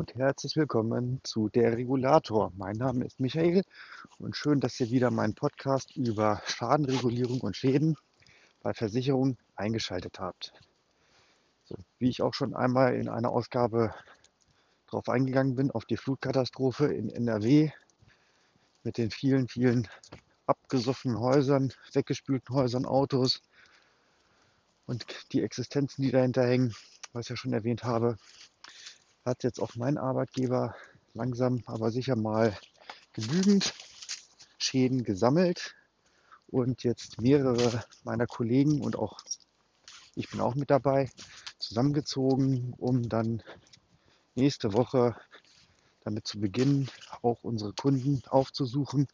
und 0.00 0.14
herzlich 0.14 0.56
willkommen 0.56 1.20
zu 1.24 1.50
Der 1.50 1.76
Regulator. 1.76 2.50
Mein 2.56 2.76
Name 2.76 3.04
ist 3.04 3.20
Michael 3.20 3.62
und 4.18 4.34
schön, 4.34 4.58
dass 4.58 4.80
ihr 4.80 4.90
wieder 4.90 5.10
meinen 5.10 5.34
Podcast 5.34 5.94
über 5.94 6.40
Schadenregulierung 6.46 7.42
und 7.42 7.54
Schäden 7.54 7.98
bei 8.62 8.72
Versicherungen 8.72 9.36
eingeschaltet 9.56 10.18
habt. 10.18 10.54
So, 11.66 11.76
wie 11.98 12.08
ich 12.08 12.22
auch 12.22 12.32
schon 12.32 12.54
einmal 12.54 12.94
in 12.94 13.10
einer 13.10 13.28
Ausgabe 13.28 13.94
darauf 14.86 15.10
eingegangen 15.10 15.56
bin, 15.56 15.70
auf 15.70 15.84
die 15.84 15.98
Flutkatastrophe 15.98 16.86
in 16.86 17.10
NRW 17.10 17.70
mit 18.84 18.96
den 18.96 19.10
vielen, 19.10 19.48
vielen 19.48 19.86
abgesoffenen 20.46 21.20
Häusern, 21.20 21.74
weggespülten 21.92 22.54
Häusern, 22.54 22.86
Autos 22.86 23.42
und 24.86 25.04
die 25.32 25.42
Existenzen, 25.42 26.02
die 26.02 26.10
dahinter 26.10 26.46
hängen, 26.46 26.74
was 27.12 27.26
ich 27.26 27.30
ja 27.30 27.36
schon 27.36 27.52
erwähnt 27.52 27.84
habe, 27.84 28.16
hat 29.24 29.42
jetzt 29.44 29.60
auch 29.60 29.74
mein 29.76 29.98
Arbeitgeber 29.98 30.74
langsam 31.14 31.62
aber 31.66 31.90
sicher 31.90 32.16
mal 32.16 32.56
genügend 33.12 33.74
Schäden 34.58 35.04
gesammelt 35.04 35.74
und 36.48 36.82
jetzt 36.82 37.20
mehrere 37.20 37.84
meiner 38.04 38.26
Kollegen 38.26 38.80
und 38.80 38.96
auch 38.96 39.20
ich 40.14 40.28
bin 40.28 40.40
auch 40.40 40.54
mit 40.54 40.70
dabei 40.70 41.10
zusammengezogen, 41.58 42.74
um 42.78 43.08
dann 43.08 43.42
nächste 44.34 44.72
Woche 44.72 45.16
damit 46.00 46.26
zu 46.26 46.40
beginnen, 46.40 46.90
auch 47.22 47.42
unsere 47.42 47.72
Kunden 47.72 48.22
aufzusuchen 48.28 49.06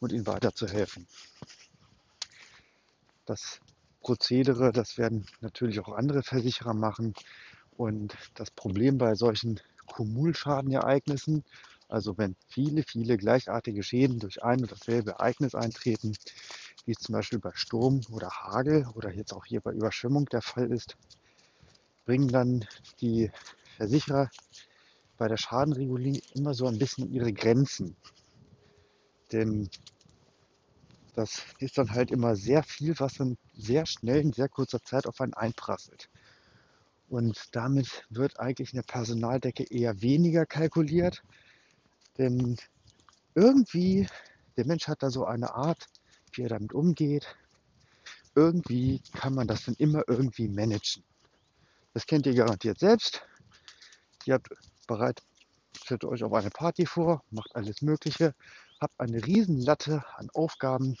und 0.00 0.12
ihnen 0.12 0.26
weiterzuhelfen. 0.26 1.06
Das 3.26 3.60
Prozedere, 4.00 4.72
das 4.72 4.96
werden 4.96 5.26
natürlich 5.40 5.80
auch 5.80 5.92
andere 5.92 6.22
Versicherer 6.22 6.74
machen. 6.74 7.14
Und 7.78 8.14
das 8.34 8.50
Problem 8.50 8.98
bei 8.98 9.14
solchen 9.14 9.58
Kumulschadenereignissen, 9.86 11.44
also 11.88 12.18
wenn 12.18 12.36
viele, 12.46 12.82
viele 12.82 13.16
gleichartige 13.16 13.82
Schäden 13.82 14.18
durch 14.18 14.42
ein 14.42 14.60
und 14.60 14.70
dasselbe 14.70 15.12
Ereignis 15.12 15.54
eintreten, 15.54 16.12
wie 16.84 16.92
es 16.92 16.98
zum 16.98 17.14
Beispiel 17.14 17.38
bei 17.38 17.52
Sturm 17.54 18.02
oder 18.10 18.28
Hagel 18.30 18.86
oder 18.94 19.14
jetzt 19.14 19.32
auch 19.32 19.46
hier 19.46 19.62
bei 19.62 19.72
Überschwemmung 19.72 20.26
der 20.26 20.42
Fall 20.42 20.70
ist, 20.70 20.98
bringen 22.06 22.26
dann 22.26 22.64
die 23.00 23.30
Versicherer 23.76 24.28
bei 25.18 25.28
der 25.28 25.36
Schadenregulierung 25.36 26.20
immer 26.34 26.54
so 26.54 26.66
ein 26.66 26.78
bisschen 26.78 27.12
ihre 27.12 27.32
Grenzen. 27.32 27.96
Denn 29.32 29.68
das 31.12 31.44
ist 31.58 31.76
dann 31.76 31.90
halt 31.90 32.10
immer 32.10 32.34
sehr 32.34 32.62
viel, 32.62 32.94
was 32.98 33.12
dann 33.12 33.36
sehr 33.52 33.84
schnell 33.84 34.20
in 34.22 34.32
sehr 34.32 34.48
kurzer 34.48 34.82
Zeit 34.82 35.06
auf 35.06 35.20
einen 35.20 35.34
einprasselt. 35.34 36.08
Und 37.08 37.56
damit 37.56 38.04
wird 38.10 38.38
eigentlich 38.38 38.72
eine 38.74 38.82
Personaldecke 38.82 39.64
eher 39.64 40.02
weniger 40.02 40.44
kalkuliert. 40.44 41.22
Denn 42.18 42.56
irgendwie, 43.34 44.06
der 44.56 44.66
Mensch 44.66 44.88
hat 44.88 45.02
da 45.02 45.10
so 45.10 45.24
eine 45.24 45.54
Art, 45.54 45.86
wie 46.32 46.42
er 46.42 46.50
damit 46.50 46.72
umgeht. 46.72 47.36
Irgendwie 48.34 49.00
kann 49.14 49.34
man 49.34 49.46
das 49.46 49.64
dann 49.64 49.74
immer 49.78 50.02
irgendwie 50.06 50.48
managen. 50.48 51.02
Das 51.94 52.06
kennt 52.06 52.26
ihr 52.26 52.34
garantiert 52.34 52.78
selbst. 52.78 53.22
Ihr 54.26 54.34
habt 54.34 54.50
bereit, 54.86 55.22
stellt 55.76 56.04
euch 56.04 56.22
auf 56.22 56.32
eine 56.34 56.50
Party 56.50 56.84
vor, 56.84 57.24
macht 57.30 57.56
alles 57.56 57.80
Mögliche, 57.80 58.34
habt 58.80 59.00
eine 59.00 59.24
Riesenlatte 59.24 60.04
an 60.16 60.28
Aufgaben. 60.34 60.96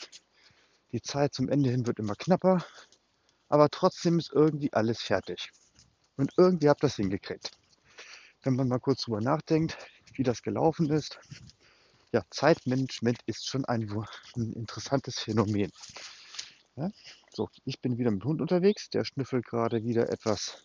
Die 0.92 1.02
Zeit 1.02 1.34
zum 1.34 1.48
Ende 1.50 1.70
hin 1.70 1.86
wird 1.86 1.98
immer 1.98 2.14
knapper, 2.14 2.64
aber 3.48 3.68
trotzdem 3.68 4.18
ist 4.18 4.32
irgendwie 4.32 4.72
alles 4.72 5.02
fertig. 5.02 5.50
Und 6.18 6.32
irgendwie 6.36 6.66
ihr 6.66 6.74
das 6.74 6.96
hingekriegt. 6.96 7.52
Wenn 8.42 8.56
man 8.56 8.68
mal 8.68 8.80
kurz 8.80 9.02
drüber 9.02 9.20
nachdenkt, 9.20 9.78
wie 10.14 10.24
das 10.24 10.42
gelaufen 10.42 10.90
ist. 10.90 11.18
Ja, 12.12 12.22
Zeitmanagement 12.30 13.20
ist 13.26 13.46
schon 13.46 13.64
ein, 13.64 13.88
ein 14.36 14.52
interessantes 14.52 15.20
Phänomen. 15.20 15.70
Ja, 16.76 16.90
so, 17.32 17.48
ich 17.64 17.80
bin 17.80 17.98
wieder 17.98 18.10
mit 18.10 18.22
dem 18.22 18.28
Hund 18.28 18.40
unterwegs. 18.40 18.90
Der 18.90 19.04
schnüffelt 19.04 19.46
gerade 19.46 19.84
wieder 19.84 20.10
etwas 20.10 20.64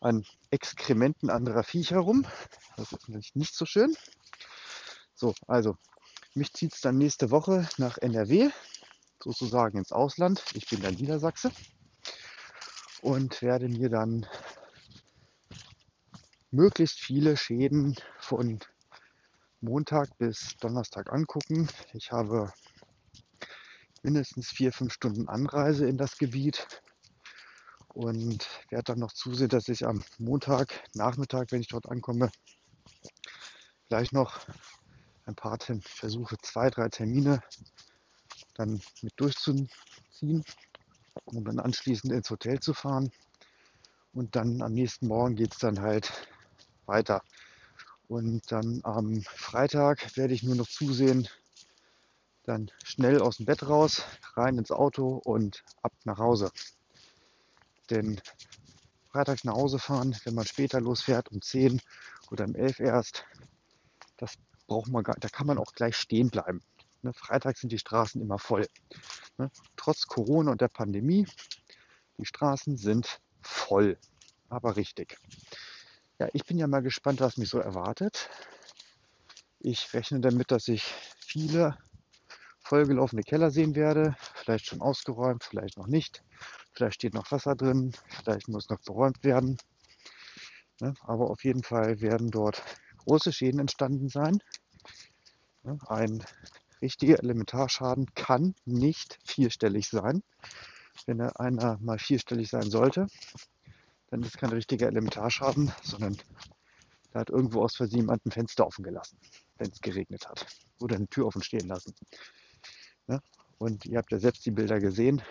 an 0.00 0.24
Exkrementen 0.50 1.30
anderer 1.30 1.62
Viecher 1.62 1.98
rum. 1.98 2.26
Das 2.76 2.92
ist 2.92 3.08
natürlich 3.08 3.34
nicht 3.34 3.54
so 3.54 3.64
schön. 3.64 3.96
So, 5.14 5.34
also, 5.46 5.76
mich 6.34 6.52
zieht 6.52 6.74
es 6.74 6.82
dann 6.82 6.98
nächste 6.98 7.30
Woche 7.30 7.66
nach 7.78 7.96
NRW, 7.98 8.50
sozusagen 9.22 9.78
ins 9.78 9.92
Ausland. 9.92 10.44
Ich 10.52 10.68
bin 10.68 10.82
dann 10.82 10.94
Niedersachse 10.94 11.50
und 13.02 13.42
werde 13.42 13.68
mir 13.68 13.88
dann 13.88 14.26
möglichst 16.50 16.98
viele 17.00 17.36
Schäden 17.36 17.96
von 18.18 18.58
Montag 19.60 20.16
bis 20.18 20.56
Donnerstag 20.60 21.12
angucken. 21.12 21.68
Ich 21.92 22.12
habe 22.12 22.52
mindestens 24.02 24.48
vier, 24.48 24.72
fünf 24.72 24.92
Stunden 24.92 25.28
Anreise 25.28 25.86
in 25.86 25.96
das 25.96 26.16
Gebiet 26.16 26.66
und 27.88 28.48
werde 28.70 28.84
dann 28.84 28.98
noch 28.98 29.12
zusehen, 29.12 29.48
dass 29.48 29.68
ich 29.68 29.86
am 29.86 30.02
Montag 30.18 30.82
Nachmittag, 30.94 31.52
wenn 31.52 31.60
ich 31.60 31.68
dort 31.68 31.88
ankomme, 31.88 32.30
gleich 33.88 34.12
noch 34.12 34.40
ein 35.26 35.34
paar 35.34 35.58
versuche, 35.82 36.36
zwei, 36.42 36.70
drei 36.70 36.88
Termine 36.88 37.42
dann 38.54 38.80
mit 39.02 39.12
durchzuziehen 39.16 40.44
um 41.24 41.44
dann 41.44 41.58
anschließend 41.58 42.12
ins 42.12 42.30
Hotel 42.30 42.60
zu 42.60 42.74
fahren. 42.74 43.10
Und 44.12 44.34
dann 44.34 44.62
am 44.62 44.72
nächsten 44.72 45.06
Morgen 45.06 45.36
geht 45.36 45.52
es 45.52 45.58
dann 45.58 45.80
halt 45.80 46.10
weiter. 46.90 47.22
Und 48.08 48.50
dann 48.52 48.80
am 48.82 49.22
Freitag 49.22 50.16
werde 50.16 50.34
ich 50.34 50.42
nur 50.42 50.56
noch 50.56 50.68
zusehen, 50.68 51.28
dann 52.42 52.70
schnell 52.82 53.22
aus 53.22 53.36
dem 53.36 53.46
Bett 53.46 53.68
raus, 53.68 54.02
rein 54.34 54.58
ins 54.58 54.72
Auto 54.72 55.20
und 55.24 55.62
ab 55.82 55.92
nach 56.04 56.18
Hause. 56.18 56.50
Denn 57.88 58.20
freitags 59.10 59.44
nach 59.44 59.54
Hause 59.54 59.78
fahren, 59.78 60.16
wenn 60.24 60.34
man 60.34 60.46
später 60.46 60.80
losfährt, 60.80 61.30
um 61.30 61.40
10 61.40 61.80
oder 62.30 62.44
um 62.44 62.54
11 62.54 62.80
erst, 62.80 63.24
das 64.16 64.34
braucht 64.66 64.88
man 64.88 65.04
gar, 65.04 65.16
da 65.20 65.28
kann 65.28 65.46
man 65.46 65.58
auch 65.58 65.72
gleich 65.72 65.96
stehen 65.96 66.30
bleiben. 66.30 66.62
Ne, 67.02 67.12
Freitag 67.12 67.56
sind 67.56 67.72
die 67.72 67.78
Straßen 67.78 68.20
immer 68.20 68.38
voll. 68.38 68.66
Ne, 69.38 69.50
trotz 69.76 70.06
Corona 70.06 70.52
und 70.52 70.60
der 70.60 70.68
Pandemie, 70.68 71.26
die 72.18 72.26
Straßen 72.26 72.76
sind 72.76 73.20
voll, 73.40 73.98
aber 74.48 74.76
richtig. 74.76 75.16
Ja, 76.20 76.28
ich 76.34 76.44
bin 76.44 76.58
ja 76.58 76.66
mal 76.66 76.82
gespannt, 76.82 77.22
was 77.22 77.38
mich 77.38 77.48
so 77.48 77.60
erwartet. 77.60 78.28
Ich 79.58 79.94
rechne 79.94 80.20
damit, 80.20 80.50
dass 80.50 80.68
ich 80.68 80.84
viele 81.16 81.78
vollgelaufene 82.62 83.22
Keller 83.22 83.50
sehen 83.50 83.74
werde. 83.74 84.14
Vielleicht 84.34 84.66
schon 84.66 84.82
ausgeräumt, 84.82 85.44
vielleicht 85.44 85.78
noch 85.78 85.86
nicht. 85.86 86.22
Vielleicht 86.74 86.96
steht 86.96 87.14
noch 87.14 87.32
Wasser 87.32 87.56
drin, 87.56 87.92
vielleicht 88.22 88.48
muss 88.48 88.68
noch 88.68 88.82
beräumt 88.82 89.24
werden. 89.24 89.56
Ne, 90.82 90.92
aber 91.04 91.30
auf 91.30 91.42
jeden 91.42 91.62
Fall 91.62 92.02
werden 92.02 92.30
dort 92.30 92.62
große 92.98 93.32
Schäden 93.32 93.58
entstanden 93.58 94.10
sein. 94.10 94.42
Ne, 95.62 95.78
ein 95.86 96.22
richtiger 96.82 97.18
Elementarschaden 97.18 98.12
kann 98.14 98.54
nicht 98.66 99.18
vierstellig 99.24 99.88
sein. 99.88 100.22
Wenn 101.06 101.18
er 101.18 101.40
einer 101.40 101.78
mal 101.80 101.98
vierstellig 101.98 102.50
sein 102.50 102.70
sollte, 102.70 103.06
dann 104.10 104.22
ist 104.22 104.38
kein 104.38 104.50
richtiger 104.50 104.88
Elementarschaden, 104.88 105.72
sondern 105.82 106.16
da 107.12 107.20
hat 107.20 107.30
irgendwo 107.30 107.62
aus 107.62 107.76
Versehen 107.76 108.00
jemand 108.00 108.24
ein 108.26 108.30
Fenster 108.30 108.66
offen 108.66 108.84
gelassen, 108.84 109.18
wenn 109.58 109.70
es 109.70 109.80
geregnet 109.80 110.28
hat. 110.28 110.46
Oder 110.80 110.96
eine 110.96 111.08
Tür 111.08 111.26
offen 111.26 111.42
stehen 111.42 111.68
lassen. 111.68 111.94
Ja? 113.08 113.20
Und 113.58 113.84
ihr 113.86 113.98
habt 113.98 114.12
ja 114.12 114.18
selbst 114.18 114.44
die 114.46 114.50
Bilder 114.50 114.80
gesehen, 114.80 115.22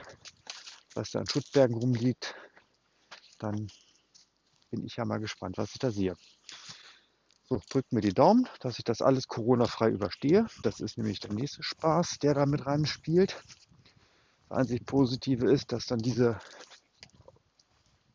was 0.96 1.12
da 1.12 1.20
an 1.20 1.28
Schutzbergen 1.28 1.76
rumliegt. 1.76 2.36
Dann 3.38 3.68
bin 4.70 4.86
ich 4.86 4.98
ja 4.98 5.06
mal 5.06 5.20
gespannt, 5.20 5.58
was 5.58 5.72
ich 5.72 5.80
da 5.80 5.92
sehe. 5.92 6.16
So, 7.48 7.60
drückt 7.70 7.94
mir 7.94 8.02
die 8.02 8.14
Daumen, 8.14 8.48
dass 8.60 8.78
ich 8.78 8.84
das 8.84 9.02
alles 9.02 9.28
Corona-frei 9.28 9.90
überstehe. 9.90 10.46
Das 10.62 10.80
ist 10.80 10.98
nämlich 10.98 11.20
der 11.20 11.34
nächste 11.34 11.64
Spaß, 11.64 12.20
der 12.20 12.36
da 12.36 12.46
mit 12.46 12.66
reinspielt. 12.66 13.42
Das 14.48 14.60
einzig 14.60 14.86
Positive 14.86 15.52
ist, 15.52 15.72
dass 15.72 15.88
dann 15.88 16.00
diese, 16.00 16.40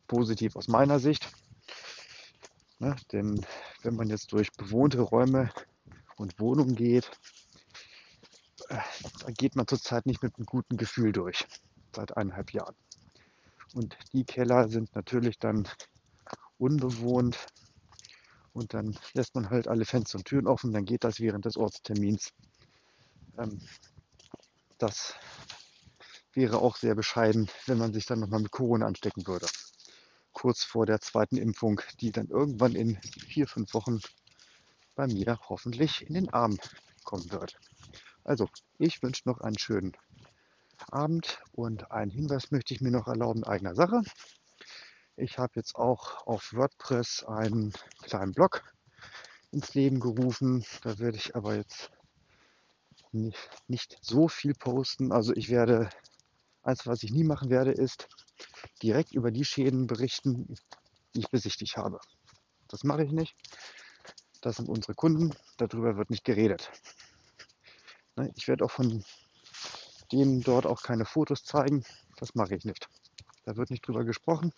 positiv 0.07 0.55
aus 0.55 0.67
meiner 0.67 0.99
Sicht, 0.99 1.31
ne, 2.79 2.95
denn 3.11 3.45
wenn 3.83 3.95
man 3.95 4.09
jetzt 4.09 4.31
durch 4.31 4.51
bewohnte 4.53 5.01
Räume 5.01 5.51
und 6.17 6.39
Wohnungen 6.39 6.75
geht, 6.75 7.11
äh, 8.69 8.79
da 9.21 9.31
geht 9.31 9.55
man 9.55 9.67
zurzeit 9.67 10.05
nicht 10.05 10.23
mit 10.23 10.35
einem 10.37 10.45
guten 10.45 10.77
Gefühl 10.77 11.11
durch, 11.11 11.45
seit 11.95 12.15
eineinhalb 12.17 12.53
Jahren. 12.53 12.75
Und 13.73 13.97
die 14.13 14.23
Keller 14.23 14.69
sind 14.69 14.95
natürlich 14.95 15.37
dann 15.39 15.67
unbewohnt, 16.57 17.47
und 18.55 18.73
dann 18.73 18.97
lässt 19.13 19.35
man 19.35 19.49
halt 19.49 19.67
alle 19.67 19.83
Fenster 19.83 20.17
und 20.17 20.25
Türen 20.25 20.47
offen, 20.47 20.71
dann 20.71 20.85
geht 20.85 21.03
das 21.03 21.19
während 21.19 21.43
des 21.43 21.57
Ortstermins. 21.57 22.31
Ähm, 23.37 23.61
das 24.77 25.13
wäre 26.33 26.59
auch 26.59 26.77
sehr 26.77 26.95
bescheiden, 26.95 27.49
wenn 27.65 27.77
man 27.77 27.91
sich 27.91 28.05
dann 28.05 28.21
nochmal 28.21 28.39
mit 28.39 28.51
Corona 28.51 28.87
anstecken 28.87 29.27
würde. 29.27 29.45
Kurz 30.45 30.63
vor 30.63 30.85
der 30.85 31.01
zweiten 31.01 31.37
Impfung, 31.37 31.81
die 32.01 32.11
dann 32.11 32.27
irgendwann 32.27 32.75
in 32.75 33.01
vier, 33.01 33.47
fünf 33.47 33.73
Wochen 33.73 33.99
bei 34.93 35.07
mir 35.07 35.39
hoffentlich 35.49 36.05
in 36.05 36.13
den 36.13 36.29
Arm 36.35 36.59
kommen 37.03 37.31
wird. 37.31 37.57
Also, 38.23 38.47
ich 38.77 39.01
wünsche 39.01 39.23
noch 39.25 39.41
einen 39.41 39.57
schönen 39.57 39.97
Abend 40.91 41.41
und 41.53 41.89
einen 41.89 42.11
Hinweis 42.11 42.51
möchte 42.51 42.75
ich 42.75 42.81
mir 42.81 42.91
noch 42.91 43.07
erlauben, 43.07 43.43
eigener 43.43 43.73
Sache. 43.73 44.03
Ich 45.15 45.39
habe 45.39 45.53
jetzt 45.55 45.77
auch 45.77 46.27
auf 46.27 46.53
WordPress 46.53 47.23
einen 47.23 47.73
kleinen 48.03 48.33
Blog 48.33 48.71
ins 49.51 49.73
Leben 49.73 49.99
gerufen. 49.99 50.63
Da 50.83 50.99
werde 50.99 51.17
ich 51.17 51.35
aber 51.35 51.55
jetzt 51.55 51.89
nicht, 53.11 53.49
nicht 53.67 53.97
so 53.99 54.27
viel 54.27 54.53
posten. 54.53 55.11
Also 55.11 55.33
ich 55.33 55.49
werde, 55.49 55.89
eins 56.61 56.85
was 56.85 57.01
ich 57.01 57.11
nie 57.11 57.23
machen 57.23 57.49
werde, 57.49 57.71
ist 57.71 58.07
direkt 58.81 59.13
über 59.13 59.31
die 59.31 59.45
Schäden 59.45 59.87
berichten, 59.87 60.55
die 61.13 61.19
ich 61.19 61.29
besichtigt 61.29 61.77
habe. 61.77 61.99
Das 62.67 62.83
mache 62.83 63.03
ich 63.03 63.11
nicht. 63.11 63.35
Das 64.41 64.57
sind 64.57 64.69
unsere 64.69 64.93
Kunden. 64.93 65.33
Darüber 65.57 65.97
wird 65.97 66.09
nicht 66.09 66.23
geredet. 66.23 66.71
Ne, 68.15 68.31
ich 68.35 68.47
werde 68.47 68.65
auch 68.65 68.71
von 68.71 69.03
denen 70.11 70.41
dort 70.41 70.65
auch 70.65 70.81
keine 70.81 71.05
Fotos 71.05 71.43
zeigen. 71.43 71.83
Das 72.17 72.35
mache 72.35 72.55
ich 72.55 72.65
nicht. 72.65 72.87
Da 73.43 73.55
wird 73.55 73.69
nicht 73.69 73.87
drüber 73.87 74.03
gesprochen. 74.03 74.53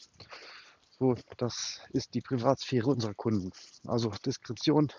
So, 1.00 1.16
das 1.38 1.82
ist 1.92 2.14
die 2.14 2.22
Privatsphäre 2.22 2.88
unserer 2.88 3.14
Kunden. 3.14 3.52
Also 3.86 4.10
Diskretion 4.26 4.92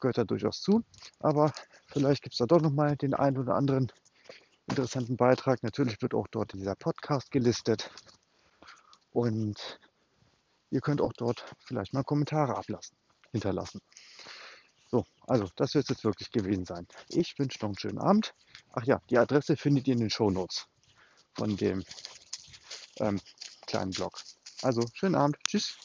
gehört 0.00 0.18
da 0.18 0.24
durchaus 0.24 0.60
zu. 0.60 0.84
Aber 1.20 1.52
vielleicht 1.88 2.22
gibt 2.22 2.34
es 2.34 2.38
da 2.38 2.46
doch 2.46 2.60
nochmal 2.60 2.96
den 2.96 3.14
einen 3.14 3.38
oder 3.38 3.54
anderen 3.54 3.90
interessanten 4.68 5.16
Beitrag. 5.16 5.62
Natürlich 5.62 6.00
wird 6.02 6.14
auch 6.14 6.26
dort 6.28 6.52
dieser 6.52 6.74
Podcast 6.74 7.30
gelistet. 7.30 7.90
Und 9.12 9.80
ihr 10.70 10.80
könnt 10.80 11.00
auch 11.00 11.12
dort 11.12 11.44
vielleicht 11.64 11.94
mal 11.94 12.02
Kommentare 12.02 12.56
ablassen, 12.56 12.96
hinterlassen. 13.32 13.80
So, 14.90 15.04
also 15.26 15.48
das 15.56 15.74
wird 15.74 15.84
es 15.84 15.90
jetzt 15.90 16.04
wirklich 16.04 16.30
gewesen 16.30 16.64
sein. 16.64 16.86
Ich 17.08 17.38
wünsche 17.38 17.58
noch 17.60 17.68
einen 17.68 17.78
schönen 17.78 17.98
Abend. 17.98 18.34
Ach 18.72 18.84
ja, 18.84 19.00
die 19.10 19.18
Adresse 19.18 19.56
findet 19.56 19.88
ihr 19.88 19.94
in 19.94 20.00
den 20.00 20.10
Show 20.10 20.30
Notes 20.30 20.66
von 21.34 21.56
dem 21.56 21.82
ähm, 23.00 23.20
kleinen 23.66 23.90
Blog. 23.90 24.18
Also 24.62 24.82
schönen 24.94 25.16
Abend. 25.16 25.36
Tschüss. 25.46 25.76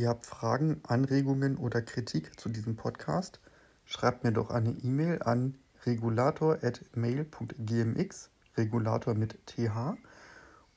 Ihr 0.00 0.08
habt 0.08 0.24
Fragen, 0.24 0.80
Anregungen 0.84 1.58
oder 1.58 1.82
Kritik 1.82 2.40
zu 2.40 2.48
diesem 2.48 2.74
Podcast? 2.74 3.38
Schreibt 3.84 4.24
mir 4.24 4.32
doch 4.32 4.48
eine 4.48 4.70
E-Mail 4.70 5.22
an 5.22 5.58
regulator.mail.gmx 5.84 8.30
Regulator 8.56 9.14
mit 9.14 9.38
TH 9.44 9.98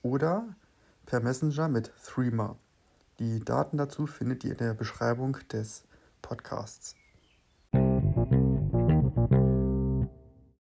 oder 0.01 0.45
per 1.05 1.21
Messenger 1.21 1.69
mit 1.69 1.93
Threema. 2.03 2.57
Die 3.19 3.39
Daten 3.39 3.77
dazu 3.77 4.07
findet 4.07 4.43
ihr 4.43 4.51
in 4.51 4.57
der 4.57 4.73
Beschreibung 4.73 5.37
des 5.53 5.85
Podcasts. 6.21 6.97